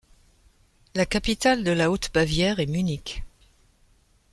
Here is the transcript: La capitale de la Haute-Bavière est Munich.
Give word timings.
La 0.95 1.05
capitale 1.05 1.63
de 1.63 1.69
la 1.69 1.91
Haute-Bavière 1.91 2.59
est 2.59 2.65
Munich. 2.65 3.21